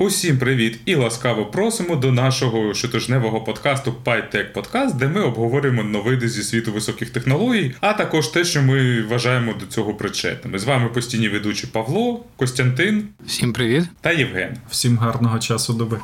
[0.00, 6.28] Усім привіт і ласкаво просимо до нашого щотижневого подкасту PyTech Podcast, де ми обговорюємо новини
[6.28, 10.58] зі світу високих технологій, а також те, що ми вважаємо до цього причетними.
[10.58, 13.08] З вами постійні ведучі Павло, Костянтин.
[13.26, 14.56] Всім привіт та Євген.
[14.70, 16.00] Всім гарного часу доби.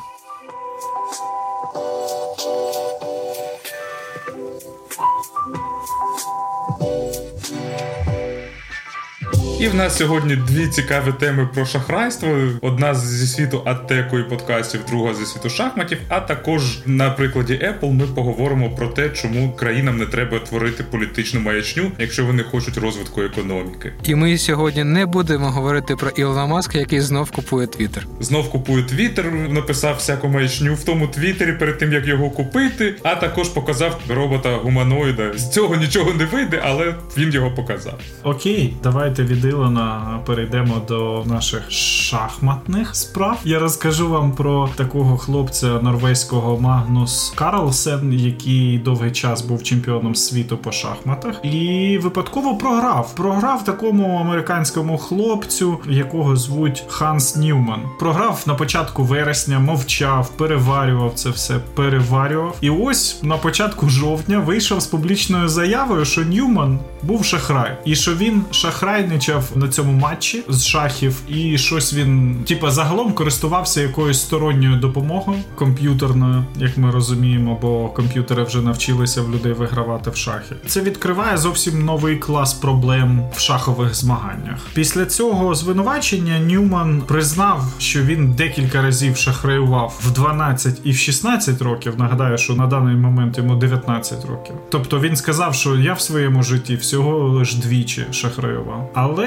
[9.64, 12.28] І в нас сьогодні дві цікаві теми про шахрайство:
[12.60, 15.98] одна зі світу аттеку і подкастів, друга зі світу шахматів.
[16.08, 21.40] А також на прикладі Apple ми поговоримо про те, чому країнам не треба творити політичну
[21.40, 23.92] маячню, якщо вони хочуть розвитку економіки.
[24.04, 28.06] І ми сьогодні не будемо говорити про Ілона Маска, який знов купує Твіттер.
[28.20, 32.94] Знов купує Твіттер, написав всяку маячню в тому Твіттері перед тим як його купити.
[33.02, 35.32] А також показав робота гуманоїда.
[35.38, 38.00] З цього нічого не вийде, але він його показав.
[38.22, 43.38] Окей, давайте від Дилана перейдемо до наших шахматних справ.
[43.44, 50.56] Я розкажу вам про такого хлопця норвезького Магнус Карлсен, який довгий час був чемпіоном світу
[50.56, 53.14] по шахматах, і випадково програв.
[53.14, 57.80] Програв такому американському хлопцю, якого звуть Ханс Ньюман.
[57.98, 62.56] Програв на початку вересня, мовчав, переварював це все, переварював.
[62.60, 68.14] І ось на початку жовтня вийшов з публічною заявою, що Ньюман був шахрай, і що
[68.14, 74.76] він шахрайничав на цьому матчі з шахів, і щось він, типа, загалом користувався якоюсь сторонньою
[74.76, 80.54] допомогою комп'ютерною, як ми розуміємо, бо комп'ютери вже навчилися в людей вигравати в шахи.
[80.66, 84.58] Це відкриває зовсім новий клас проблем в шахових змаганнях.
[84.74, 91.62] Після цього звинувачення Ньюман признав, що він декілька разів шахраював в 12 і в 16
[91.62, 91.94] років.
[91.98, 94.54] Нагадаю, що на даний момент йому 19 років.
[94.70, 98.90] Тобто він сказав, що я в своєму житті всього лиш двічі шахраював.
[98.94, 99.23] Але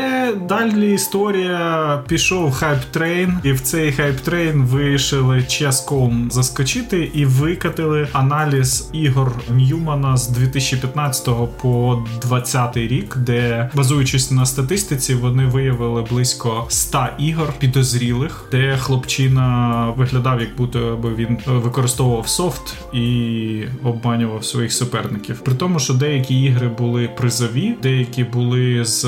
[0.50, 8.08] далі історія пішов hype train, і в цей hype train вирішили Chess.com заскочити і викатили
[8.14, 11.26] аналіз ігор Ньюмана з 2015
[11.62, 19.94] по 2020 рік, де базуючись на статистиці, вони виявили близько 100 ігор підозрілих, де хлопчина
[19.98, 25.40] виглядав, як будто би він використовував софт і обманював своїх суперників.
[25.40, 29.04] При тому, що деякі ігри були призові, деякі були з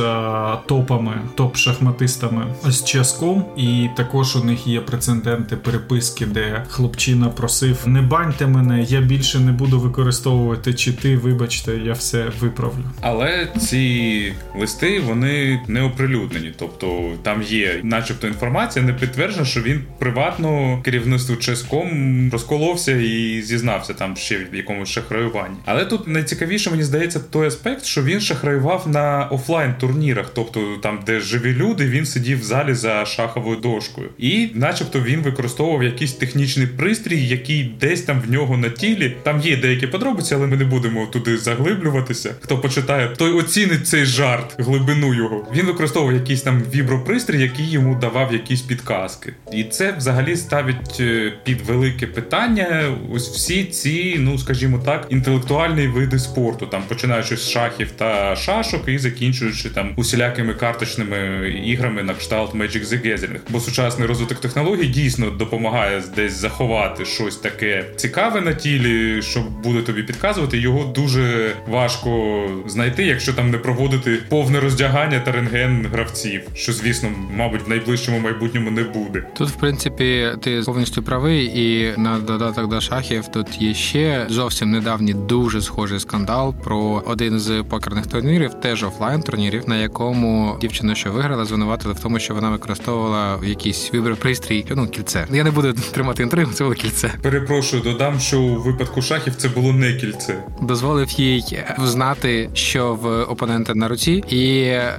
[0.65, 7.77] топ топами, топ-шахматистами з ческом, і також у них є прецеденти переписки, де хлопчина просив:
[7.85, 12.83] не баньте мене, я більше не буду використовувати чити, вибачте, я все виправлю.
[13.01, 19.81] Але ці листи вони не оприлюднені, тобто там є, начебто, інформація, не підтверджена, що він
[19.99, 21.89] приватно керівництву ческом
[22.31, 25.55] розколовся і зізнався там ще в якомусь шахраюванні.
[25.65, 30.99] Але тут найцікавіше мені здається той аспект, що він шахраював на офлайн турнірах, тобто там,
[31.05, 36.13] де живі люди, він сидів в залі за шаховою дошкою, і, начебто, він використовував якийсь
[36.13, 39.15] технічний пристрій, який десь там в нього на тілі.
[39.23, 42.35] Там є деякі подробиці, але ми не будемо туди заглиблюватися.
[42.41, 45.47] Хто почитає, той оцінить цей жарт, глибину його.
[45.55, 49.33] Він використовував якийсь там вібропристрій, який йому давав якісь підказки.
[49.53, 52.95] І це взагалі ставить е, під велике питання.
[53.11, 58.87] Ось всі ці, ну скажімо так, інтелектуальні види спорту, там починаючи з шахів та шашок
[58.87, 63.39] і закінчуючи там усілякими карточними іграми на кшталт Magic the Gathering.
[63.49, 69.81] Бо сучасний розвиток технологій дійсно допомагає десь заховати щось таке цікаве на тілі, що буде
[69.81, 70.57] тобі підказувати.
[70.57, 77.09] Його дуже важко знайти, якщо там не проводити повне роздягання та рентген гравців, що звісно,
[77.35, 79.23] мабуть, в найближчому майбутньому не буде.
[79.37, 84.71] Тут, в принципі, ти повністю правий, і на додаток до шахів тут є ще зовсім
[84.71, 90.95] недавній дуже схожий скандал про один з покерних турнірів, теж офлайн турнірів, на якому дівчина,
[90.95, 95.27] що виграла, звинуватили в тому, що вона використовувала якийсь вібропристрій, ну кільце.
[95.31, 97.13] Я не буду тримати інтригу, це було кільце.
[97.21, 100.43] Перепрошую, додам, що у випадку шахів це було не кільце.
[100.61, 104.39] Дозволив їй знати, що в опонента на руці, і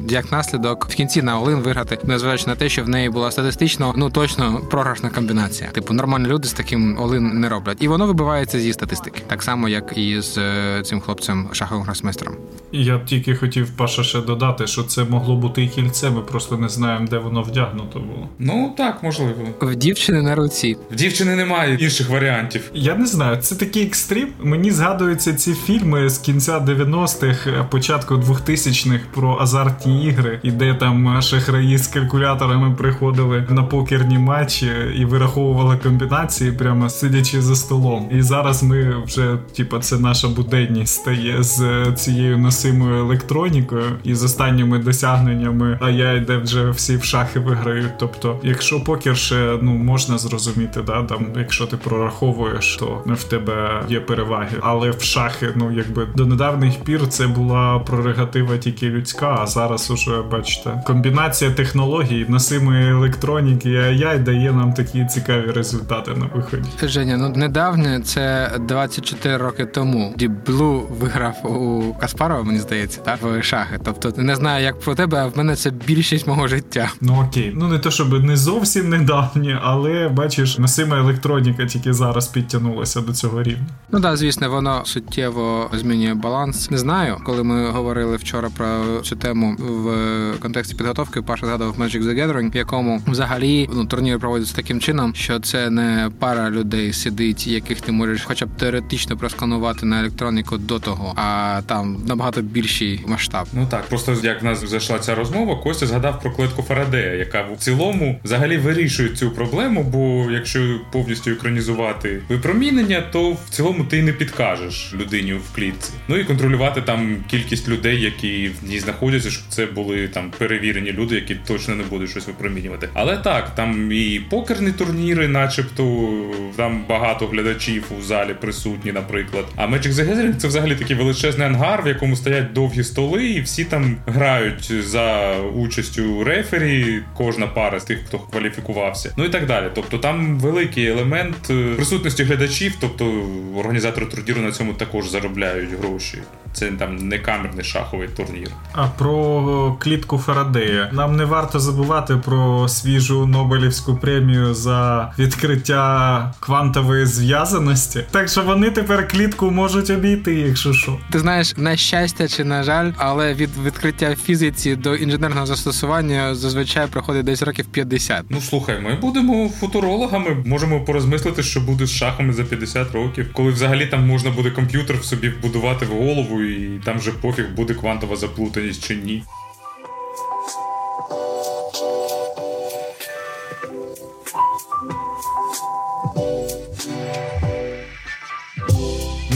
[0.08, 3.94] як наслідок в кінці на Олин виграти, незважаючи на те, що в неї була статистично,
[3.96, 5.70] ну точно програшна комбінація.
[5.70, 9.68] Типу нормальні люди з таким Олин не роблять, і воно вибивається зі статистики, так само
[9.68, 12.34] як і з е, цим хлопцем шаховим гросмейстером.
[12.72, 16.68] Я тільки хотів Паша ще додати, що це могло бути і кільце, ми просто не
[16.68, 18.28] знаємо, де воно вдягнуто було.
[18.38, 19.32] Ну так, можливо.
[19.60, 20.76] В дівчини на руці.
[20.90, 22.70] В дівчини немає інших варіантів.
[22.74, 24.28] Я не знаю, це такий екстрім.
[24.42, 31.22] Мені згадуються ці фільми з кінця 90-х, початку 2000-х про азартні ігри, і де там
[31.22, 38.08] шахраї з калькуляторами приходили на покерні матчі і вираховували комбінації, прямо сидячи за столом.
[38.12, 44.22] І зараз ми вже, типа, це наша буденність стає з цією носимою електронікою і з
[44.22, 47.98] останніми досягненнями досягненнями, а я йде вже всі в шахи виграють.
[47.98, 53.82] Тобто, якщо покер ще ну можна зрозуміти, да там, якщо ти прораховуєш, то в тебе
[53.88, 54.56] є переваги.
[54.60, 59.90] Але в шахи, ну якби до недавніх пір це була прерогатива тільки людська, а зараз
[59.90, 66.68] уже бачите, комбінація технологій, носимої електроніки, і AI дає нам такі цікаві результати на виході.
[66.82, 70.14] Женя, ну недавнє це 24 роки тому.
[70.46, 73.78] Blue виграв у Каспарова, мені здається, так в шахи.
[73.84, 76.90] Тобто не знаю, як про тебе, в мене це більшість мого життя.
[77.00, 82.28] Ну окей, ну не то, щоб не зовсім недавнє, але бачиш, носима електроніка тільки зараз
[82.28, 83.66] підтягнулася до цього рівня.
[83.92, 86.70] Ну так, звісно, воно суттєво змінює баланс.
[86.70, 91.22] Не знаю, коли ми говорили вчора про цю тему в контексті підготовки.
[91.22, 95.70] Паша згадав Magic the Gathering, в якому взагалі ну турнір проводиться таким чином, що це
[95.70, 101.12] не пара людей сидить, яких ти можеш, хоча б теоретично просканувати на електроніку до того,
[101.16, 103.46] а там набагато більший масштаб.
[103.52, 107.42] Ну так, просто як в нас зайшла ця розмова, Костя згадав про клетку Фарадея, яка
[107.42, 109.82] в цілому взагалі вирішує цю проблему.
[109.82, 115.92] Бо якщо повністю екранізувати випромінення, то в цілому ти не підкажеш людині в клітці.
[116.08, 120.92] Ну і контролювати там кількість людей, які в ній знаходяться, щоб це були там перевірені
[120.92, 122.88] люди, які точно не будуть щось випромінювати.
[122.94, 126.08] Але так, там і покерні турніри, начебто,
[126.56, 129.44] там багато глядачів у залі присутні, наприклад.
[129.56, 133.40] А Magic the Gathering— це взагалі такий величезний ангар, в якому стоять довгі столи, і
[133.40, 139.12] всі там грають за участю рефері, кожна пара з тих, хто кваліфікувався.
[139.16, 139.70] Ну і так далі.
[139.74, 143.26] Тобто там великий елемент е, присутності глядачів, тобто
[143.56, 146.18] організатори турніру на цьому також заробляють гроші.
[146.52, 148.50] Це там не камерний шаховий турнір.
[148.72, 157.06] А про клітку Фарадея нам не варто забувати про свіжу Нобелівську премію за відкриття квантової
[157.06, 158.04] зв'язаності.
[158.10, 160.98] Так що вони тепер клітку можуть обійти, якщо що.
[161.10, 166.86] Ти знаєш, на щастя чи на жаль, але від відкриття фізиці до інженерного застосування зазвичай
[166.86, 168.24] проходить десь років 50.
[168.30, 173.50] Ну слухай, ми будемо футурологами, можемо порозмислити, що буде з шахами за 50 років, коли
[173.50, 177.74] взагалі там можна буде комп'ютер в собі вбудувати в голову, і там же пофіг буде
[177.74, 179.24] квантова заплутаність чи ні.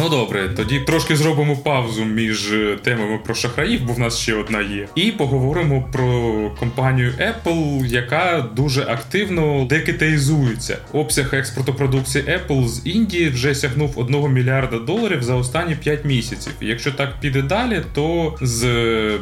[0.04, 4.34] Ну добре, тоді трошки зробимо паузу між е, темами про шахраїв, бо в нас ще
[4.34, 4.88] одна є.
[4.94, 10.78] І поговоримо про компанію Apple, яка дуже активно декитаїзується.
[10.92, 16.52] Обсяг експорту продукції Apple з Індії вже сягнув 1 мільярда доларів за останні 5 місяців.
[16.60, 18.64] Якщо так піде далі, то з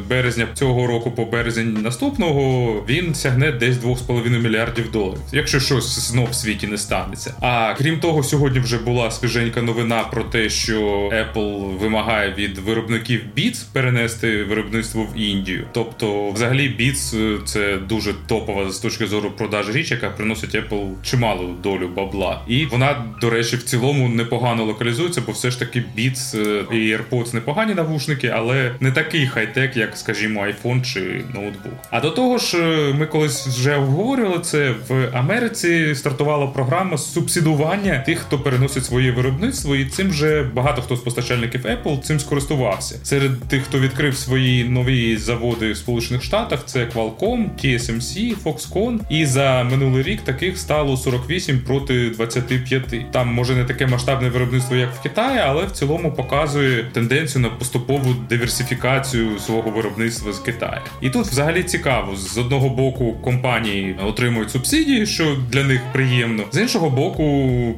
[0.09, 6.27] березня цього року по березень наступного він сягне десь 2,5 мільярдів доларів, якщо щось знов
[6.31, 7.33] в світі не станеться.
[7.41, 12.57] А крім того, сьогодні вже була свіженька новина про те, що що Apple вимагає від
[12.57, 15.67] виробників Beats перенести виробництво в Індію.
[15.71, 21.55] Тобто, взагалі, Beats– це дуже топова з точки зору продажу річ, яка приносить Apple чималу
[21.63, 22.41] долю бабла.
[22.47, 26.37] І вона, до речі, в цілому непогано локалізується, бо все ж таки Beats
[26.73, 30.99] і AirPods непогані навушники, але не такий хай-тек, як, скажімо, iPhone чи
[31.33, 31.73] ноутбук.
[31.89, 32.57] А до того ж,
[32.99, 35.95] ми колись вже обговорювали це в Америці.
[35.95, 41.65] Стартувала програма субсидування тих, хто переносить своє виробництво, і цим вже багато хто з постачальників
[41.65, 42.99] Apple цим скористувався.
[43.03, 48.99] Серед тих, хто відкрив свої нові заводи в Сполучених Штатах, це Qualcomm, TSMC, Foxconn.
[49.09, 53.11] І за минулий рік таких стало 48 проти 25.
[53.11, 57.49] Там може не таке масштабне виробництво, як в Китаї, але в цілому показує тенденцію на
[57.49, 60.81] поступову диверсифікацію свого виробництва з Китаю.
[61.01, 66.57] І тут взагалі цікаво: з одного боку компанії отримують субсидії, що для них приємно, з
[66.57, 67.23] іншого боку,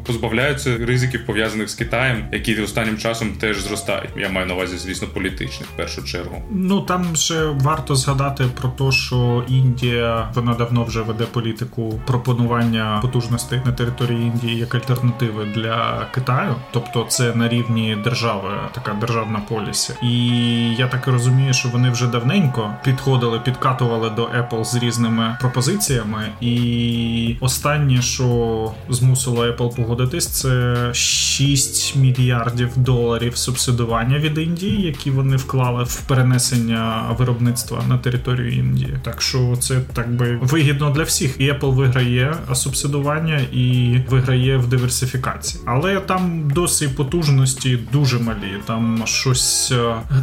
[0.06, 4.10] позбавляються ризиків пов'язаних з Китаєм, які останнім часом теж зростають.
[4.18, 6.42] Я маю на увазі, звісно, політичних в першу чергу.
[6.52, 13.00] Ну там ще варто згадати про те, що Індія вона давно вже веде політику пропонування
[13.02, 19.40] потужностей на території Індії як альтернативи для Китаю, тобто це на рівні держави, така державна
[19.40, 19.94] полісі.
[20.04, 20.28] І
[20.76, 26.28] я так розумію, що вони вже давненько підходили, підкатували до Apple з різними пропозиціями.
[26.42, 35.12] І останнє, що змусило Apple погодитись, це 6 мільярдів мільярдів доларів субсидування від Індії, які
[35.12, 38.98] вони вклали в перенесення виробництва на територію Індії.
[39.04, 41.36] Так що це так би вигідно для всіх.
[41.40, 45.64] І Apple виграє субсидування і виграє в диверсифікації.
[45.66, 48.58] Але там досить потужності дуже малі.
[48.66, 49.74] Там щось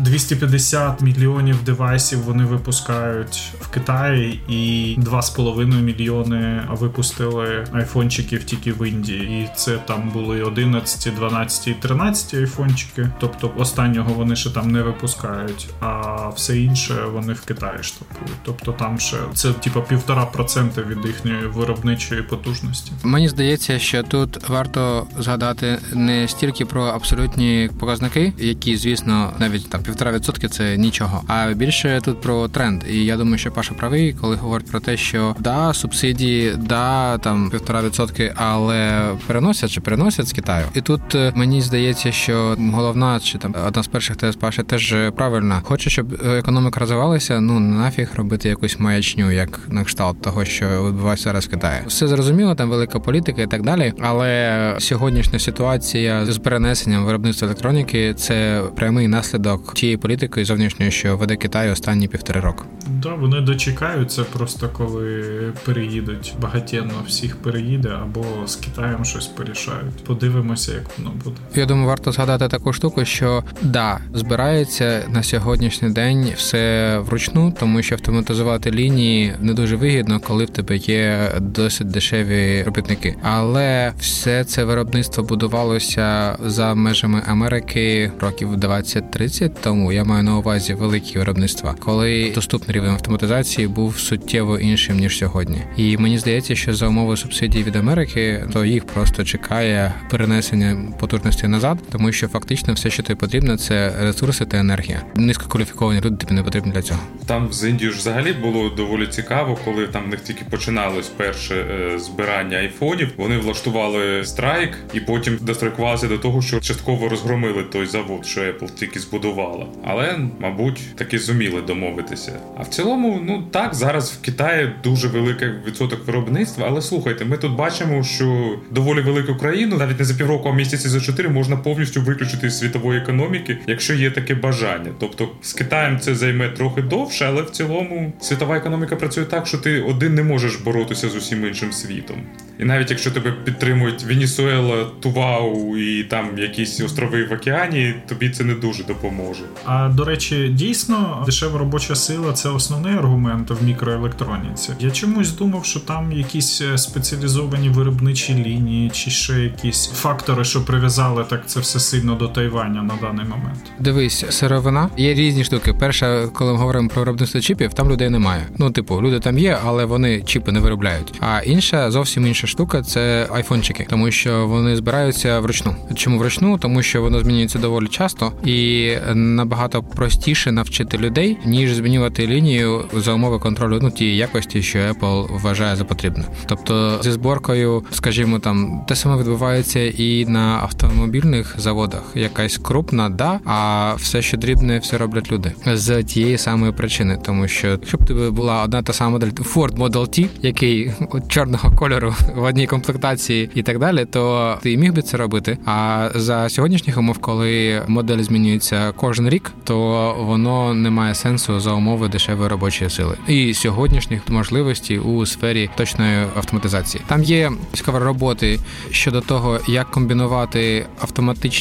[0.01, 8.89] 250 е, мільйонів девайсів вони випускають в Китаї, і 2,5 мільйони випустили айфончиків тільки в
[8.89, 9.23] Індії.
[9.23, 14.71] І це там були 11, 12 і 13 2012 айфончики, тобто останнього вони ще там
[14.71, 18.39] не випускають, а все інше вони в Китаї штампують.
[18.45, 22.93] Тобто там ще це типа півтора процента від їхньої виробничої потужності.
[23.03, 29.83] Мені здається, що тут варто згадати не стільки про абсолютні показники, які, звісно, навіть там
[29.83, 32.83] півтора відсотки це нічого, а більше тут про тренд.
[32.91, 37.51] І я думаю, що Паша правий, коли говорить про те, що да, субсидії, да, там
[37.51, 40.67] півтора відсотки, але переносять чи переносять з Китаю.
[40.75, 44.95] І тут е, мені здається, що головна чи там одна з перших тез Паша теж
[45.17, 45.61] правильна.
[45.65, 51.25] Хоче, щоб економіка розвивалася, ну нафіг робити якусь маячню, як на кшталт того, що відбувається
[51.25, 51.83] зараз в Китаї.
[51.87, 53.93] Все зрозуміло, там велика політика і так далі.
[54.01, 61.37] Але сьогоднішня ситуація з перенесенням виробництва електроніки це прямий наслідок тієї політики зовнішньої, що веде
[61.37, 62.65] Китай останні півтори роки.
[62.89, 65.23] Да, вони дочекаються просто коли
[65.65, 66.35] переїдуть.
[66.41, 70.05] Багатєнно всіх переїде або з Китаєм щось порішають.
[70.07, 71.37] Подивимося, як воно буде.
[71.55, 77.83] Я думаю, варто згадати таку штуку, що да, збирається на сьогоднішній день все вручну, тому
[77.83, 83.17] що автоматизувати лінії не дуже вигідно, коли в тебе є досить дешеві робітники.
[83.23, 89.93] Але все це виробництво будувалося за межами Америки років 20-30 тому.
[89.93, 95.63] Я маю на увазі великі виробництва, коли доступний рівень автоматизації був суттєво іншим ніж сьогодні.
[95.77, 101.49] І мені здається, що за умови субсидій від Америки, то їх просто чекає перенесення потужності
[101.49, 105.03] назад, тому що фактично все, що тобі потрібно, це ресурси та енергія.
[105.15, 107.01] Низькокваліфіковані люди тобі не потрібні для цього.
[107.27, 111.55] Там з Індією ж взагалі було доволі цікаво, коли там в них тільки починалось перше
[111.55, 113.09] е, збирання айфонів.
[113.17, 118.75] Вони влаштували страйк і потім дострайкувалися до того, що частково розгромили той завод, що Apple
[118.75, 119.67] тільки збудувала.
[119.85, 122.33] Але, мабуть, таки зуміли домовитися.
[122.59, 126.67] А в цілому, ну так, зараз в Китаї дуже великий відсоток виробництва.
[126.69, 130.89] Але слухайте, ми тут бачимо, що доволі велику країну, навіть не за півроку, а місяці
[130.89, 134.91] за чотири можна повністю виключити з світової економіки, якщо є таке бажання.
[135.01, 139.59] Тобто з Китаєм це займе трохи довше, але в цілому світова економіка працює так, що
[139.59, 142.17] ти один не можеш боротися з усім іншим світом.
[142.61, 148.45] І навіть якщо тебе підтримують Венесуела, Тувау і там якісь острови в океані, тобі це
[148.45, 149.43] не дуже допоможе.
[149.65, 154.73] А до речі, дійсно дешева робоча сила це основний аргумент в мікроелектроніці.
[154.81, 160.65] Я чомусь думав, що там якісь е, спеціалізовані виробничі лінії, чи ще якісь фактори, що
[160.65, 163.59] прив'язали так це все сильно до Тайваня на даний момент.
[163.79, 165.75] Дивись, сировина є різні штуки.
[165.81, 168.47] Перша, коли ми говоримо про виробництво чіпів, там людей немає.
[168.59, 171.15] Ну, типу, люди там є, але вони чіпи не виробляють.
[171.21, 175.77] А інша зовсім інша штука це айфончики, тому що вони збираються вручну.
[175.95, 176.59] Чому вручну?
[176.59, 183.13] Тому що воно змінюється доволі часто і набагато простіше навчити людей, ніж змінювати лінію за
[183.13, 186.25] умови контролю ну тієї якості, що Apple вважає за потрібне.
[186.47, 192.03] Тобто зі зборкою, скажімо, там те саме відбувається і на автомобільних заводах.
[192.15, 197.49] Якась крупна, да, а все, що дрібне, все роблять люди з тієї самої причини, тому
[197.49, 200.93] що якщо б тебе була одна та сама модель Ford Model T, який
[201.29, 205.59] чорного кольору в одній комплектації і так далі, то ти міг би це робити.
[205.65, 211.73] А за сьогоднішніх умов, коли модель змінюється кожен рік, то воно не має сенсу за
[211.73, 217.05] умови дешевої робочої сили і сьогоднішніх можливостей у сфері точної автоматизації.
[217.07, 218.59] Там є цікаві роботи
[218.91, 221.52] щодо того, як комбінувати автоматичні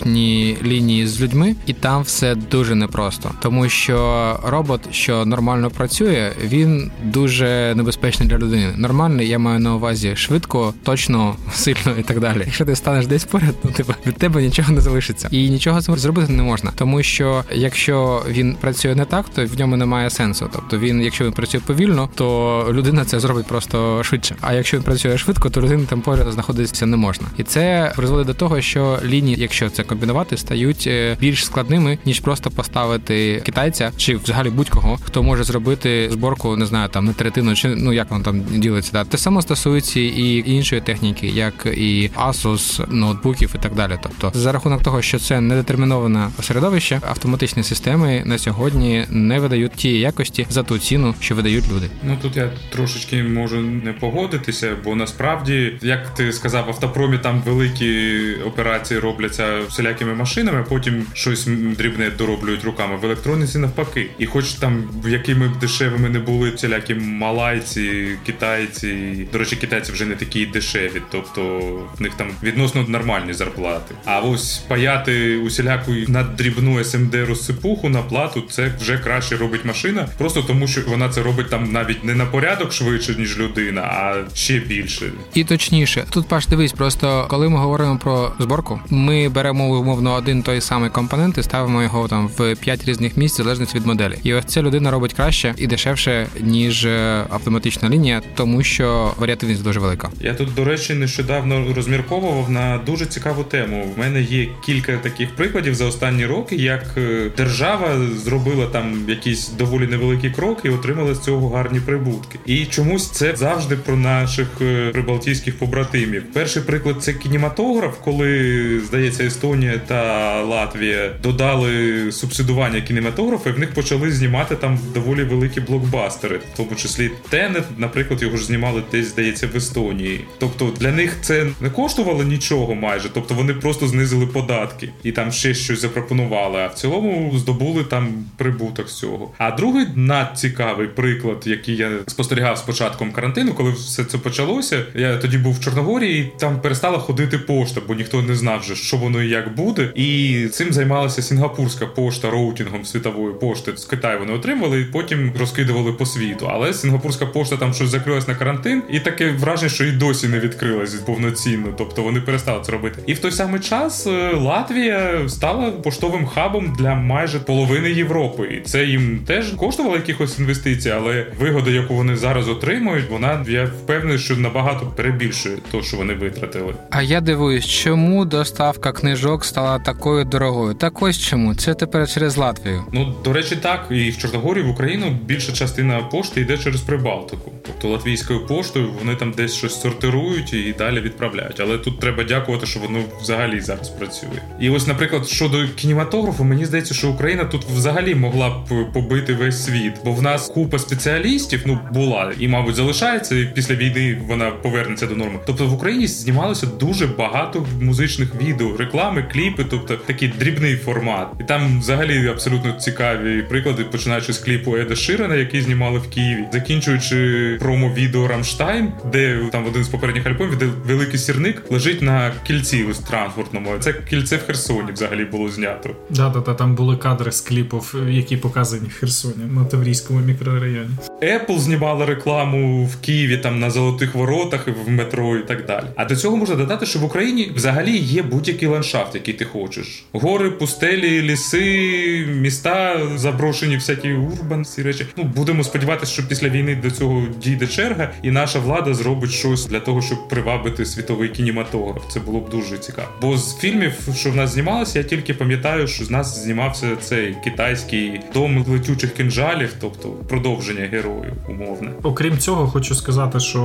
[0.63, 6.91] лінії з людьми, і там все дуже непросто, тому що робот, що нормально працює, він
[7.03, 8.73] дуже небезпечний для людини.
[8.77, 12.41] Нормальний, я маю на увазі швидко, точно, сильно і так далі.
[12.45, 16.31] Якщо ти станеш десь поряд, ну типу від тебе нічого не залишиться, і нічого зробити
[16.31, 20.49] не можна, тому що якщо він працює не так, то в ньому немає сенсу.
[20.53, 24.35] Тобто він, якщо він працює повільно, то людина це зробить просто швидше.
[24.41, 27.27] А якщо він працює швидко, то людина там поряд знаходитися не можна.
[27.37, 32.19] І це призводить до того, що лінії, якщо це комбінувати, стають е, більш складними ніж
[32.19, 37.55] просто поставити китайця чи взагалі будь-кого, хто може зробити зборку, не знаю, там на третину,
[37.55, 38.91] чи ну як воно там ділиться.
[38.93, 39.03] Да.
[39.03, 43.97] Те саме стосується і іншої техніки, як і Asus, ноутбуків і так далі.
[44.03, 49.99] Тобто, за рахунок того, що це недетерміноване середовище, автоматичні системи на сьогодні не видають ті
[49.99, 51.89] якості за ту ціну, що видають люди.
[52.03, 57.41] Ну тут я трошечки можу не погодитися, бо насправді, як ти сказав, в автопромі там
[57.45, 61.45] великі операції робляться всілякими машинами, а потім щось
[61.77, 62.95] дрібне дороблюють руками.
[62.95, 64.09] В електроніці навпаки.
[64.19, 70.05] І хоч там якими б дешевими не були всілякі малайці, китайці, до речі, китайці вже
[70.05, 71.59] не такі дешеві, тобто
[71.97, 73.95] в них там відносно нормальні зарплати.
[74.05, 80.41] А ось паяти усіляку наддрібну SMD розсипуху на плату, це вже краще робить машина, просто
[80.41, 84.59] тому що вона це робить там навіть не на порядок швидше, ніж людина, а ще
[84.59, 85.11] більше.
[85.33, 90.43] І точніше, тут паш дивись, просто коли ми говоримо про зборку, ми беремо умовно один
[90.43, 94.13] той самий компонент і ставимо його там в п'ять різних місць, залежно від моделі.
[94.23, 99.63] І ось ця людина робить краще і дешевше, ніж е, автоматична лінія, тому що варіативність
[99.63, 100.09] дуже велика.
[100.21, 103.93] Я тут, до речі, нещодавно розмірковував на дуже цікаву тему.
[103.95, 109.49] В мене є кілька таких прикладів за останні роки, як е, держава зробила там якісь
[109.49, 112.39] доволі невеликі кроки і отримала з цього гарні прибутки.
[112.45, 116.23] І чомусь це завжди про наших е, прибалтійських побратимів.
[116.33, 123.73] Перший приклад це кінематограф, коли здається Естонія та Латвія додали субсидування кінематографа, і в них
[123.73, 129.07] почали знімати там доволі великі блокбастери, в тому числі Тенет, наприклад, його ж знімали десь
[129.07, 130.25] здається в Естонії.
[130.39, 135.31] Тобто для них це не коштувало нічого майже, тобто вони просто знизили податки і там
[135.31, 136.59] ще щось запропонували.
[136.59, 139.31] А в цілому здобули там прибуток з цього.
[139.37, 144.85] А другий надцікавий приклад, який я спостерігав з початком карантину, коли все це почалося.
[144.95, 148.75] Я тоді був в Чорногорії, і там перестала ходити пошта, бо ніхто не знав вже,
[148.75, 149.91] що воно як буде.
[149.95, 153.71] І цим займалася сінгапурська пошта роутінгом світової пошти.
[153.77, 156.47] З Китаю вони отримували і потім розкидували по світу.
[156.51, 160.39] Але сінгапурська пошта там щось закрилась на карантин, і таке враження, що і досі не
[160.39, 161.73] відкрилась повноцінно.
[161.77, 163.01] Тобто вони перестали це робити.
[163.07, 168.47] І в той самий час е, Латвія стала поштовим хабом для майже половини Європи.
[168.51, 173.65] І це їм теж коштувало якихось інвестицій, але вигода, яку вони зараз отримують, вона я
[173.65, 176.73] впевнений, що набагато перебільшує те, що вони витратили.
[176.89, 180.73] А я дивуюсь, чому доставка книжок стала такою дорогою?
[180.73, 182.83] Так ось чому це тепер через Латвію.
[182.93, 187.51] Ну до речі, так і в Чорногорії в Україну більша частина пошти йде через Прибалтику.
[187.65, 191.59] Тобто латвійською поштою вони там десь щось сортирують і далі відправляють.
[191.59, 194.41] Але тут треба дякувати, що воно взагалі зараз працює.
[194.59, 199.65] І ось, наприклад, щодо кінематографу, мені здається, що Україна тут взагалі могла б побити весь
[199.65, 203.35] світ, бо в нас купа спеціалістів ну була і, мабуть, залишається.
[203.35, 205.39] і Після війни вона повернеться до норми.
[205.45, 208.77] Тобто в Україні знімалося дуже багато музичних відео,
[209.11, 211.27] реклами, кліпи, тобто такий дрібний формат.
[211.39, 216.45] І там взагалі абсолютно цікаві приклади, починаючи з кліпу Еда Ширена, який знімали в Києві,
[216.53, 222.31] закінчуючи промо-відео Рамштайн, де там в один з попередніх альбомів, де великий сірник лежить на
[222.43, 223.69] кільці ось транспортному.
[223.79, 225.89] Це кільце в Херсоні взагалі було знято.
[226.09, 230.89] Да, да, да, там були кадри з кліпів, які показані в Херсоні на Таврійському мікрорайоні.
[231.21, 235.85] Apple знімала рекламу в Києві там на золотих воротах в метро і так далі.
[235.95, 240.05] А до цього можна додати, що в Україні взагалі є будь-який ландшафт, який ти хочеш:
[240.13, 245.05] гори, пустелі, ліси, міста заброшені, всякі урбан, ці речі.
[245.17, 249.65] Ну будемо сподіватися, що після війни до цього дійде черга, і наша влада зробить щось
[249.65, 252.03] для того, щоб привабити світовий кінематограф.
[252.11, 253.07] Це було б дуже цікаво.
[253.21, 257.35] Бо з фільмів, що в нас знімалося, я тільки пам'ятаю, що з нас знімався цей
[257.43, 261.91] китайський дом летючих кинжалів, тобто продовження герою, умовне.
[262.03, 263.61] Окрім цього, хочу сказати, що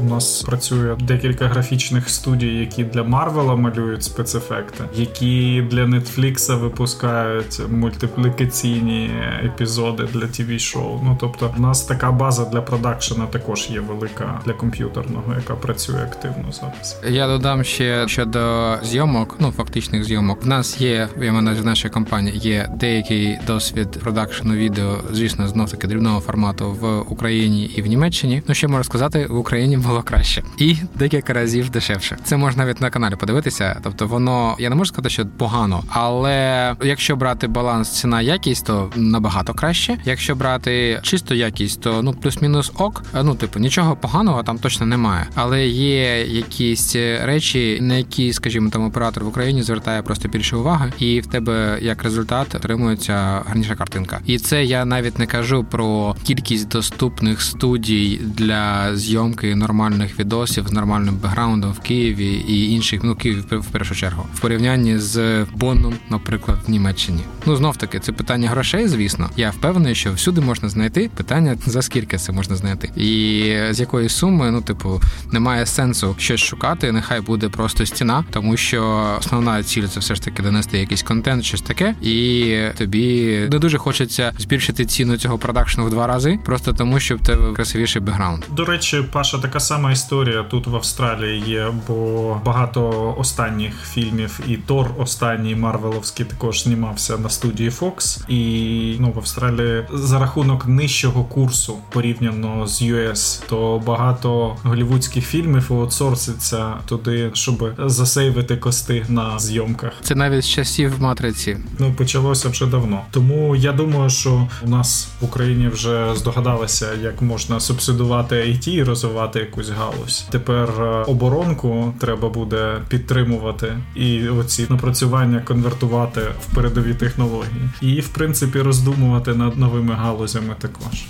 [0.00, 4.55] у нас працює декілька графічних студій, які для Марвела малюють спецефекти,
[4.94, 9.10] які для Нетфлікса випускають мультиплікаційні
[9.44, 14.40] епізоди для тв шоу Ну тобто, в нас така база для продакшена також є велика
[14.46, 17.00] для комп'ютерного, яка працює активно зараз.
[17.08, 20.44] Я додам ще щодо зйомок, ну фактичних зйомок.
[20.44, 25.70] В нас є я маю в нашій компанії є деякий досвід продакшену відео, звісно, знов
[25.70, 28.42] таки дрібного формату в Україні і в Німеччині.
[28.48, 32.16] Ну що можу сказати, в Україні було краще і декілька разів дешевше.
[32.24, 33.80] Це можна навіть на каналі подивитися.
[33.82, 38.90] Тобто, воно я не можу сказати, що погано, але якщо брати баланс ціна якість, то
[38.96, 39.98] набагато краще.
[40.04, 43.02] Якщо брати чисто якість, то ну плюс-мінус ок.
[43.22, 45.26] Ну, типу, нічого поганого там точно немає.
[45.34, 50.92] Але є якісь речі, на які, скажімо, там оператор в Україні звертає просто більше уваги,
[50.98, 54.20] і в тебе як результат отримується гарніша картинка.
[54.26, 60.72] І це я навіть не кажу про кількість доступних студій для зйомки нормальних відосів з
[60.72, 65.94] нормальним бекграундом в Києві і інших, ну Київ в першу чергу, в порівнянні з Бонном,
[66.10, 67.20] наприклад, в Німеччині.
[67.46, 69.30] Ну знов таки, це питання грошей, звісно.
[69.36, 74.08] Я впевнений, що всюди можна знайти питання за скільки це можна знайти, і з якої
[74.08, 75.00] суми, ну типу,
[75.32, 76.92] немає сенсу щось шукати.
[76.92, 81.44] Нехай буде просто стіна, тому що основна ціль це все ж таки донести якийсь контент,
[81.44, 86.72] щось таке, і тобі не дуже хочеться збільшити ціну цього продакшну в два рази, просто
[86.72, 88.44] тому, що в тебе красивіший бекграунд.
[88.50, 94.56] До речі, Паша, така сама історія тут в Австралії є, бо багато останніх фільмів і
[94.56, 98.30] Тор останній Марвеловський також знімався на студії Fox.
[98.30, 105.26] І ну в Австралії за рахунок нижчого курсу порівняно з US, то багато голівудських голівудських
[105.26, 109.92] фільмів аутсорситься туди, щоб засейвити кости на зйомках.
[110.02, 111.56] Це навіть з часів матриці.
[111.78, 113.00] Ну почалося вже давно.
[113.10, 118.82] Тому я думаю, що у нас в Україні вже здогадалися, як можна субсидувати IT і
[118.82, 120.26] розвивати якусь галузь.
[120.30, 128.08] Тепер е, оборонку треба буде підтримувати і оці напрацювання конвертувати в передові технології, і в
[128.08, 131.06] принципі роздумувати над новими галузями також.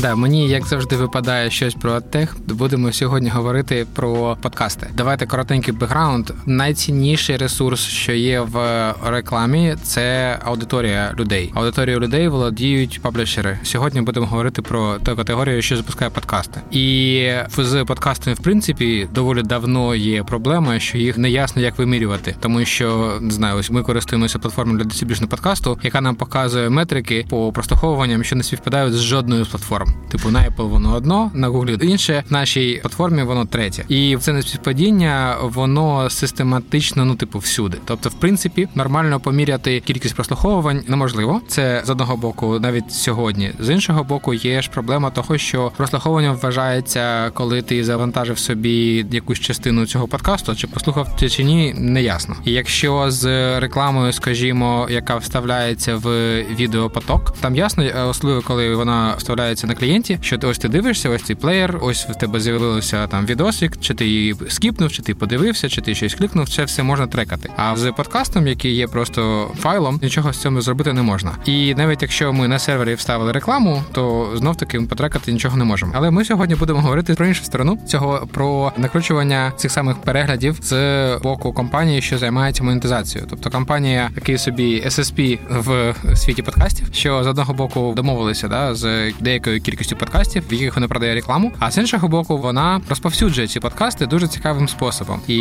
[0.00, 2.36] Да, мені як завжди випадає щось про тех.
[2.48, 4.86] Будемо сьогодні говорити про подкасти.
[4.96, 6.30] Давайте коротенький бекграунд.
[6.46, 11.52] Найцінніший ресурс, що є в рекламі, це аудиторія людей.
[11.54, 13.58] Аудиторію людей володіють паблішери.
[13.62, 16.60] Сьогодні будемо говорити про ту категорію, що запускає подкасти.
[16.70, 22.34] І з подкастами, в принципі, доволі давно є проблема, що їх не ясно як вимірювати,
[22.40, 27.26] тому що не знаю, ось ми користуємося платформою для дистриб'юшну подкасту, яка нам показує метрики
[27.30, 29.89] по прослуховуванням, що не співпадають з жодною з.
[30.10, 33.84] Типу на Apple воно одно, на Google інше, в нашій платформі воно третє.
[33.88, 37.78] І це неспівпадіння, воно систематично, ну типу, всюди.
[37.84, 41.40] Тобто, в принципі, нормально поміряти кількість прослуховувань неможливо.
[41.48, 43.52] Це з одного боку, навіть сьогодні.
[43.58, 49.40] З іншого боку, є ж проблема того, що прослуховування вважається, коли ти завантажив собі якусь
[49.40, 52.36] частину цього подкасту, чи послухав ти чи ні, не ясно.
[52.44, 53.24] І якщо з
[53.60, 56.08] рекламою, скажімо, яка вставляється в
[56.42, 61.22] відеопоток, там ясно, особливо коли вона вставляється на клієнті, що ти ось ти дивишся, ось
[61.22, 65.68] цей плеєр, ось в тебе з'явилося там відосик, чи ти її скіпнув, чи ти подивився,
[65.68, 67.50] чи ти щось клікнув, це все можна трекати.
[67.56, 71.32] А з подкастом, який є просто файлом, нічого з цього зробити не можна.
[71.44, 75.92] І навіть якщо ми на сервері вставили рекламу, то знов таки потрекати нічого не можемо.
[75.94, 81.16] Але ми сьогодні будемо говорити про іншу сторону цього про накручування цих самих переглядів з
[81.22, 83.26] боку компанії, що займається монетизацією.
[83.30, 89.12] Тобто компанія такий собі SSP в світі подкастів, що з одного боку домовилися да з
[89.20, 91.52] деякою кількістю подкастів, в яких вона продає рекламу.
[91.58, 95.20] А з іншого боку, вона розповсюджує ці подкасти дуже цікавим способом.
[95.28, 95.36] І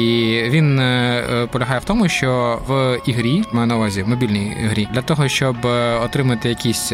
[0.50, 4.88] він е, е, полягає в тому, що в ігрі маю на увазі в мобільній грі,
[4.94, 6.92] для того, щоб е, отримати якісь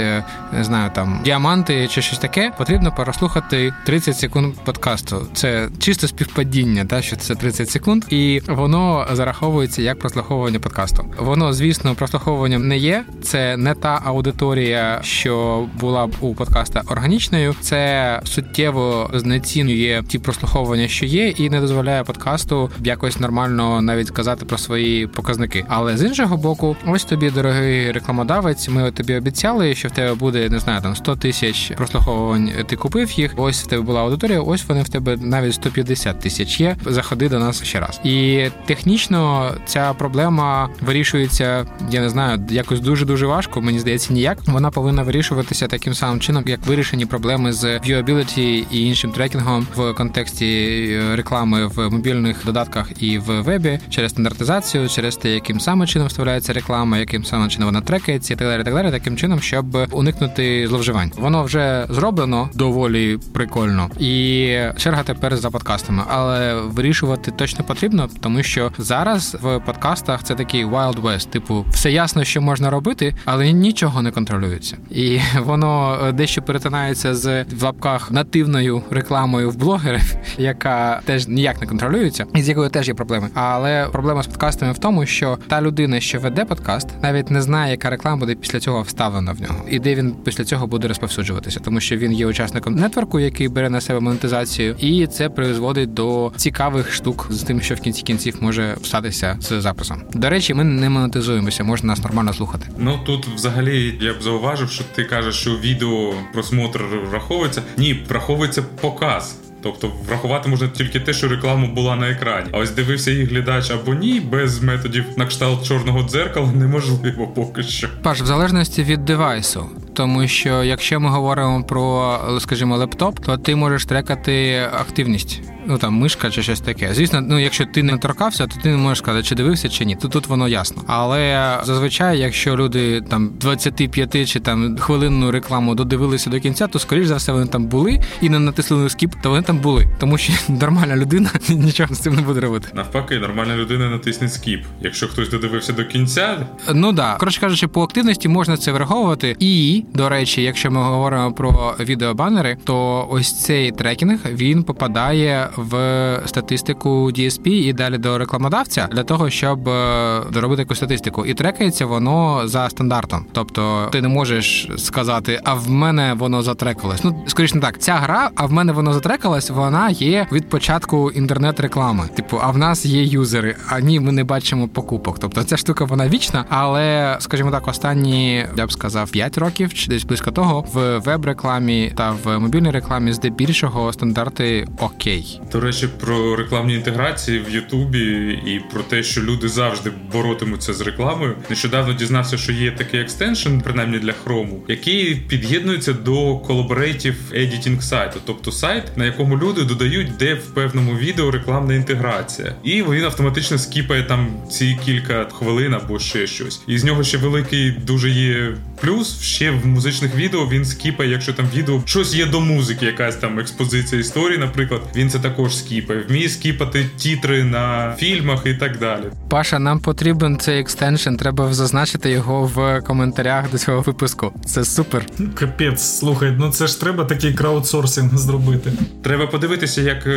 [0.53, 5.27] не знаю там діаманти чи щось таке, потрібно прослухати 30 секунд подкасту.
[5.33, 11.05] Це чисто співпадіння, та що це 30 секунд, і воно зараховується як прослуховування подкасту.
[11.17, 13.03] Воно, звісно, прослуховуванням не є.
[13.23, 16.81] Це не та аудиторія, що була б у подкаста
[17.25, 24.07] органічною, це суттєво знецінює ті прослуховування, що є, і не дозволяє подкасту якось нормально навіть
[24.07, 25.65] сказати про свої показники.
[25.67, 28.69] Але з іншого боку, ось тобі, дорогий рекламодавець.
[28.69, 32.51] Ми тобі обіцяли, що в тебе буде не знаю, там 100 тисяч прослуховувань.
[32.67, 33.33] Ти купив їх.
[33.37, 34.41] Ось в тебе була аудиторія.
[34.41, 36.75] Ось вони в тебе навіть 150 тисяч є.
[36.85, 37.99] Заходи до нас ще раз.
[38.03, 41.65] І технічно ця проблема вирішується.
[41.91, 43.61] Я не знаю, якось дуже дуже важко.
[43.61, 48.85] Мені здається, ніяк вона повинна вирішуватися таким самим чином, як вирішені проблеми з viewability і
[48.87, 50.45] іншим трекінгом в контексті
[50.91, 56.07] е, реклами в мобільних додатках і в вебі через стандартизацію, через те, яким саме чином
[56.07, 59.65] вставляється реклама, яким саме чином вона трекається, і так далі, так далі, таким чином, щоб
[59.91, 61.11] уникнути зловживань.
[61.15, 64.47] Воно вже зроблено доволі прикольно, і
[64.77, 70.65] черга тепер за подкастами, але вирішувати точно потрібно, тому що зараз в подкастах це такий
[70.65, 76.41] Wild West, типу, все ясно, що можна робити, але нічого не контролюється, і воно дещо
[76.41, 82.49] перетинається з в лапках нативною рекламою в блогерів, яка теж ніяк не контролюється, і з
[82.49, 83.29] якою теж є проблеми.
[83.33, 87.71] Але проблема з подкастами в тому, що та людина, що веде подкаст, навіть не знає,
[87.71, 91.59] яка реклама буде після цього вставлена в нього, і де він після цього буде розповсюджуватися,
[91.59, 96.31] тому що він є учасником нетворку, який бере на себе монетизацію, і це призводить до
[96.35, 100.01] цікавих штук з тим, що в кінці кінців може статися з записом.
[100.13, 102.67] До речі, ми не монетизуємося, можна нас нормально слухати.
[102.77, 107.61] Ну тут взагалі я б зауважив, що ти кажеш, що відео просмотр враховується.
[107.77, 109.35] Ні, враховується показ.
[109.65, 112.49] Тобто врахувати можна тільки те, що реклама була на екрані.
[112.51, 117.63] А ось дивився її глядач або ні, без методів на кшталт чорного дзеркала неможливо поки
[117.63, 117.87] що.
[118.03, 119.65] Паш, в залежності від девайсу.
[119.93, 125.93] Тому що якщо ми говоримо про, скажімо, лептоп, то ти можеш трекати активність ну там
[125.93, 126.93] мишка чи щось таке.
[126.93, 129.95] Звісно, ну якщо ти не торкався, то ти не можеш сказати, чи дивився, чи ні.
[129.95, 130.81] То тут воно ясно.
[130.87, 137.07] Але зазвичай, якщо люди там 25 чи там хвилинну рекламу додивилися до кінця, то скоріш
[137.07, 139.87] за все вони там були і не натиснули скіп, то вони там були.
[139.99, 142.67] Тому що нормальна людина нічого з цим не буде робити.
[142.73, 144.65] Навпаки, нормальна людина натисне скіп.
[144.81, 149.35] Якщо хтось додивився до кінця, ну да, коротше кажучи, по активності можна це враховувати.
[149.39, 156.21] І до речі, якщо ми говоримо про відеобанери, то ось цей трекінг він попадає в
[156.25, 161.25] статистику DSP і далі до рекламодавця для того, щоб е, доробити якусь статистику.
[161.25, 163.25] І трекається воно за стандартом.
[163.31, 167.03] Тобто ти не можеш сказати, а в мене воно затрекалось.
[167.03, 169.49] Ну скоріш не так, ця гра, а в мене воно затрекалось.
[169.49, 172.07] Вона є від початку інтернет-реклами.
[172.15, 173.55] Типу, а в нас є юзери.
[173.69, 175.19] А ні, ми не бачимо покупок.
[175.19, 179.89] Тобто ця штука вона вічна, але скажімо так, останні я б сказав 5 років чи
[179.89, 185.41] десь близько того в веб-рекламі та в мобільній рекламі здебільшого стандарти окей.
[185.51, 190.81] До речі, про рекламні інтеграції в Ютубі і про те, що люди завжди боротимуться з
[190.81, 191.35] рекламою.
[191.49, 198.19] Нещодавно дізнався, що є такий екстеншн, принаймні для Chrome, який під'єднується до Collaborative Editing сайту,
[198.25, 203.57] тобто сайт, на якому люди додають, де в певному відео рекламна інтеграція, і він автоматично
[203.57, 206.61] скіпає там ці кілька хвилин або ще щось.
[206.67, 209.21] І з нього ще великий дуже є плюс.
[209.21, 213.39] Ще в музичних відео він скіпає, якщо там відео щось є до музики, якась там
[213.39, 216.03] експозиція історії, наприклад, він це також скіпає.
[216.09, 219.03] Вміє скіпати тітри на фільмах і так далі.
[219.29, 221.15] Паша, нам потрібен цей extension.
[221.15, 224.33] Треба зазначити його в коментарях до цього випуску.
[224.45, 225.05] Це супер.
[225.35, 228.71] Капець, слухай, ну це ж треба такий краудсорсинг зробити.
[229.03, 230.07] Треба подивитися, як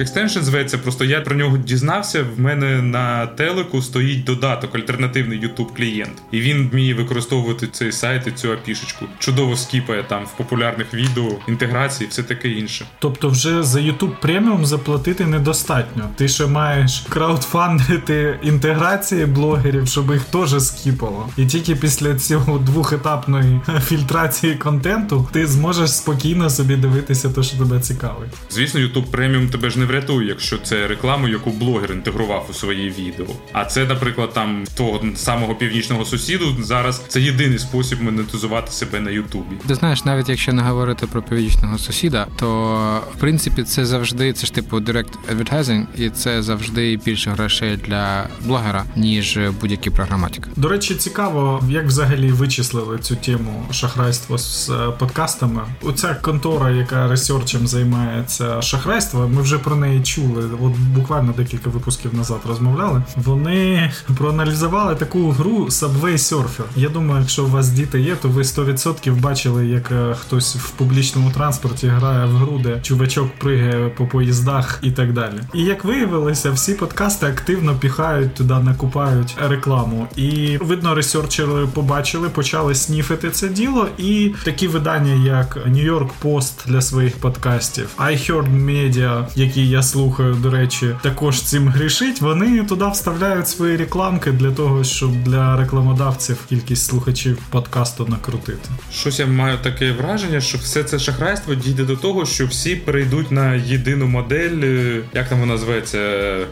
[0.00, 0.78] extension зветься.
[0.78, 2.24] Просто я про нього дізнався.
[2.36, 8.26] В мене на телеку стоїть додаток, альтернативний youtube клієнт, і він вміє використовувати цей сайт
[8.26, 9.06] і цю апішечку.
[9.18, 12.86] Чудово скіпає там в популярних відео, інтеграції, все таке інше.
[12.98, 16.10] Тобто, вже за YouTube Premium заплатити недостатньо.
[16.16, 21.28] Ти ще маєш краудфандити інтеграції блогерів, щоб їх теж скіпало.
[21.36, 27.80] І тільки після цього двохетапної фільтрації контенту ти зможеш спокійно собі дивитися те, що тебе
[27.80, 28.30] цікавить.
[28.50, 32.90] Звісно, YouTube преміум тебе ж не врятує, якщо це реклама, яку блогер інтегрував у свої
[32.90, 33.26] відео.
[33.52, 39.10] А це, наприклад, там того самого північного сусіду зараз це єдиний спосіб монетизувати себе на
[39.10, 39.56] Ютубі.
[39.66, 44.46] Ти знаєш, навіть якщо не говорити про північного сусіда, то в принципі це завжди це
[44.46, 50.50] ж типу direct advertising, і це завжди більше грошей для блогера, ніж будь-які програматики.
[50.56, 55.62] До речі, цікаво, як взагалі вичислили цю тему шахрайства з е, подкастами.
[55.82, 60.50] Оця контора, яка ресерчем займається шахрайством, ми вже про неї чули.
[60.62, 63.02] От буквально декілька випусків назад розмовляли.
[63.16, 66.64] Вони проаналізували таку гру Subway Surfer.
[66.76, 70.70] Я думаю, якщо у вас діти є, то ви 100% бачили, як е, хтось в
[70.70, 75.34] публічному транспорті грає в гру, де чувачок пригає по поїздах і так далі.
[75.54, 80.06] І як виявилося, всі подкасти активно піхають туди, накупають рекламу.
[80.16, 83.88] І видно, ресерчери побачили, почали сніфити це діло.
[83.98, 89.82] І такі видання, як New York Post для своїх подкастів, I Heard Media, які я
[89.82, 92.20] слухаю, до речі, також цим грішить.
[92.20, 98.68] Вони туди вставляють свої рекламки для того, щоб для рекламодавців кількість слухачів подкасту накрутити.
[98.92, 103.30] Щось я маю таке враження, що все це шахрайство дійде до того, що всі перейдуть
[103.30, 105.98] на єдину модель, е, як там вона зветься,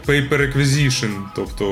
[0.07, 1.65] Paper Acquisition, тобто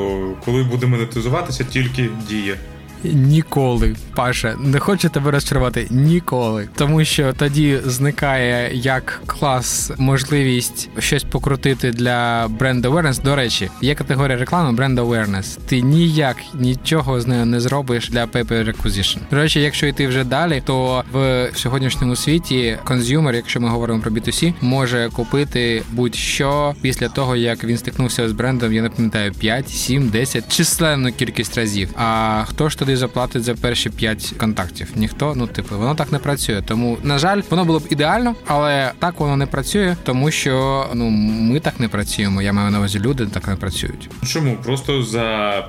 [0.45, 2.55] коли буде монетизуватися тільки дія.
[3.03, 11.23] Ніколи, Паша, не хочу тебе розчарувати ніколи, тому що тоді зникає як клас можливість щось
[11.23, 13.23] покрутити для бренд awareness.
[13.23, 15.59] До речі, є категорія реклами бренд awareness.
[15.67, 19.17] Ти ніяк нічого з нею не зробиш для paper acquisition.
[19.31, 24.11] До речі, якщо йти вже далі, то в сьогоднішньому світі консюмер, якщо ми говоримо про
[24.11, 29.69] B2C, може купити будь-що після того, як він стикнувся з брендом, я не пам'ятаю 5,
[29.69, 31.89] 7, 10, численну кількість разів.
[31.95, 34.87] А хто ж туди заплатить за перші 5 контактів?
[34.95, 36.61] Ніхто, ну типу, воно так не працює.
[36.65, 41.09] Тому, на жаль, воно було б ідеально, але так воно не працює, тому що ну
[41.09, 42.41] ми так не працюємо.
[42.41, 44.09] Я маю на увазі, люди так не працюють.
[44.27, 45.21] Чому просто за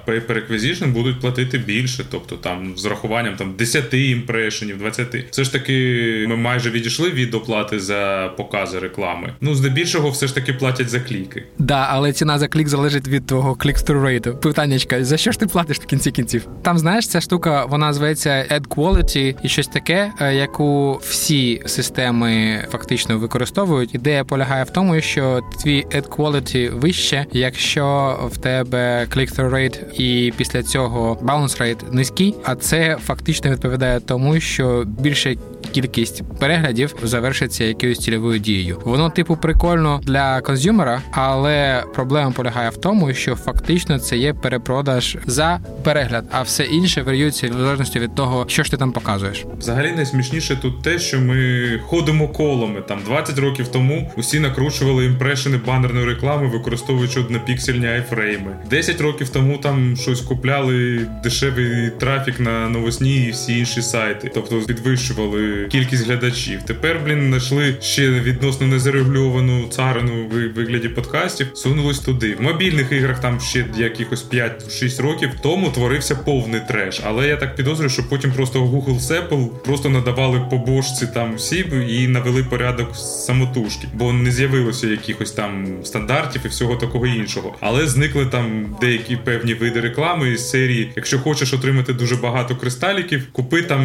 [0.07, 5.15] Paper Acquisition будуть платити більше, тобто там з рахуванням там 10 імпрешенів, 20.
[5.31, 9.33] Все ж таки, ми майже відійшли від оплати за покази реклами.
[9.41, 11.45] Ну, здебільшого, все ж таки платять за кліки.
[11.59, 14.37] Да, але ціна за клік залежить від твого клік-through рейту.
[14.37, 16.47] Питаннячка, за що ж ти платиш в кінці кінців?
[16.63, 22.64] Там знаєш, ця штука вона зветься Ad Quality і щось таке, е, яку всі системи
[22.70, 23.94] фактично використовують.
[23.94, 30.33] Ідея полягає в тому, що твій Ad Quality вище, якщо в тебе click-through rate і
[30.37, 35.37] після цього bounce rate низький, а це фактично відповідає тому, що більше
[35.73, 38.81] кількість переглядів завершиться якоюсь цільовою дією.
[38.85, 45.17] Воно, типу, прикольно для консюмера, але проблема полягає в тому, що фактично це є перепродаж
[45.27, 49.45] за перегляд, а все інше варіюється в залежності від того, що ж ти там показуєш.
[49.59, 52.81] Взагалі найсмішніше тут те, що ми ходимо колами.
[52.89, 58.57] Там 20 років тому усі накручували імпрешени банерної реклами, використовуючи однопіксельні айфрейми.
[58.71, 64.57] 10 років тому там щось купляли дешевий трафік на новосні і всі інші сайти, тобто
[64.61, 66.62] підвищували кількість глядачів.
[66.62, 72.35] Тепер, блін, знайшли ще відносно незарегульовану царину в вигляді подкастів, сунулись туди.
[72.35, 77.01] В мобільних іграх там ще якихось 5-6 років тому творився повний треш.
[77.05, 81.66] Але я так підозрюю, що потім просто Google з Apple просто надавали побожці там всі
[81.88, 87.55] і навели порядок самотужки, бо не з'явилося якихось там стандартів і всього такого іншого.
[87.61, 90.92] Але зникли там деякі певні види реклами із серії.
[90.96, 93.83] Якщо хочеш отримати дуже багато кристаліків, купи там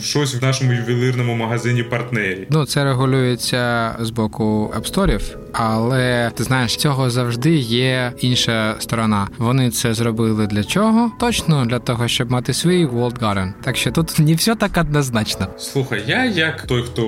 [0.00, 2.46] щось в нашому ювелирному магазині партнері.
[2.50, 9.28] Ну це регулюється з боку апсторів, але ти знаєш, цього завжди є інша сторона.
[9.38, 11.12] Вони це зробили для чого?
[11.20, 13.52] Точно для того, щоб мати свій World Garden.
[13.64, 15.46] Так що тут не все так однозначно.
[15.58, 17.02] Слухай, я як той, хто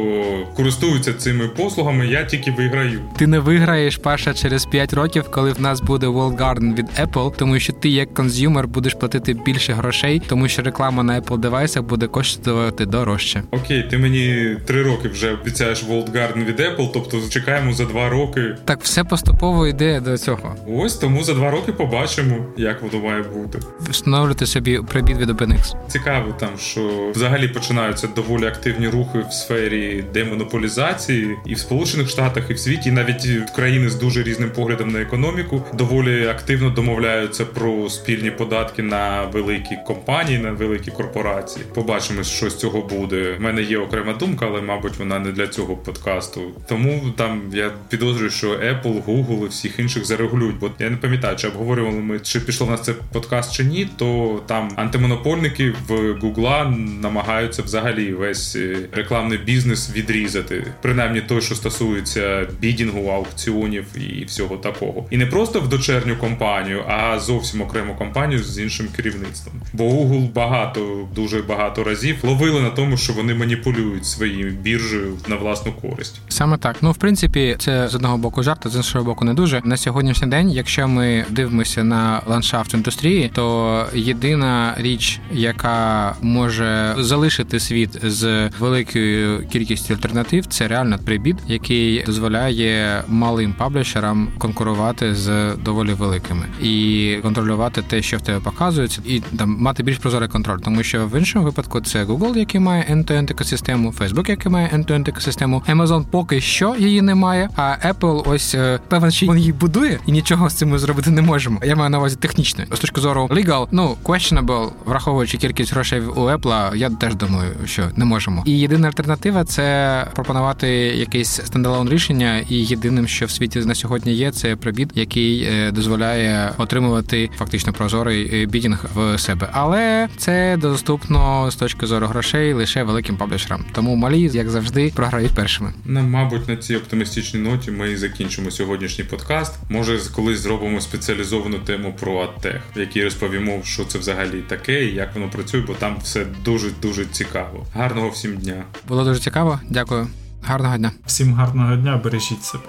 [0.56, 3.00] користується цими послугами, я тільки виграю.
[3.16, 7.36] Ти не виграєш Паша через 5 років, коли в нас буде World Garden від Apple,
[7.36, 11.82] тому що ти як консюмер будеш платити більше грошей, тому що реклама на Apple девайсах
[11.82, 13.42] буде коштувати дорожче.
[13.50, 18.08] Окей, ти мені три роки вже обіцяєш World Garden від Apple, тобто чекаємо за два
[18.08, 18.56] роки.
[18.64, 20.56] Так все поступово йде до цього.
[20.68, 23.58] Ось тому за два роки побачимо, як воно має бути.
[23.90, 25.74] Встановлювати собі прибід від OpenX.
[25.88, 32.50] Цікаво там, що взагалі починаються доволі активні рухи в сфері демонополізації і в Сполучених Штатах,
[32.50, 37.44] і в світі, і навіть країни з дуже різним поглядом на економіку доволі активно домовляються
[37.44, 41.64] про спільні податки на великі компанії, на великі корпорації.
[41.74, 43.36] Побачимо, що з цього буде.
[43.38, 46.40] У мене є окрема думка, але мабуть вона не для цього подкасту.
[46.68, 50.58] Тому там я підозрюю, що Apple, Google і всіх інших зарегулюють.
[50.58, 53.88] Бо я не пам'ятаю, чи обговорювали ми чи пішло в нас це подкаст чи ні.
[53.96, 61.54] То там антимонопольники в Google намагаються взагалі весь е, рекламний бізнес відрізати, принаймні той, що
[61.54, 65.06] стосується бідінгу, аукціонів і всього такого.
[65.10, 69.54] І не просто в дочерню компанію, а зовсім окрему компанію з іншим керівництвом.
[69.72, 75.36] Бо Google багато, дуже багато разів ловили на тому, що вони маніпулюють своєю біржею на
[75.36, 76.20] власну користь.
[76.28, 76.76] Саме так.
[76.82, 79.62] Ну в принципі, це з одного боку жарт, а з іншого боку не дуже.
[79.64, 87.60] На сьогоднішній день, якщо ми дивимося на ландшафт індустрії, то єдина річ, яка може залишити
[87.60, 95.92] світ з великою кількістю альтернатив, це реально прибід, який дозволяє малим паблішерам конкурувати з доволі
[95.92, 100.82] великими і контролювати те, що в тебе показується, і там мати більш прозорий контроль, тому
[100.82, 105.62] що в іншому випадку це Google, який має end-to-end екосистему, Facebook, який має end-to-end екосистему,
[105.68, 107.48] Amazon поки що її немає.
[107.56, 111.10] А Apple ось е, певно, що він її будує і нічого з цим ми зробити
[111.10, 111.60] не можемо.
[111.64, 112.64] Я маю на увазі технічно.
[112.72, 117.88] З точки зору legal, ну questionable, враховуючи кількість грошей у Apple, я теж думаю, що
[117.96, 118.42] не можемо.
[118.46, 122.38] І єдина альтернатива це пропонувати якесь стендалон рішення.
[122.48, 127.72] І єдиним, що в світі на сьогодні є, це прибід, який е, дозволяє отримувати фактично
[127.72, 129.48] прозорий е, бідінг в себе.
[129.52, 133.49] Але це доступно з точки зору грошей лише великим паблішерам.
[133.72, 135.72] Тому малі, як завжди, програють першими.
[135.84, 139.54] На мабуть, на цій оптимістичній ноті ми і закінчимо сьогоднішній подкаст.
[139.68, 144.94] Може, колись зробимо спеціалізовану тему про АТЕХ, в якій розповімо, що це взагалі таке і
[144.94, 147.66] як воно працює, бо там все дуже дуже цікаво.
[147.74, 148.64] Гарного всім дня!
[148.88, 149.60] Було дуже цікаво.
[149.70, 150.08] Дякую.
[150.42, 150.92] Гарного дня.
[151.06, 152.64] Всім гарного дня, бережіть себе.